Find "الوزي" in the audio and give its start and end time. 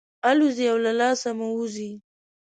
0.29-0.65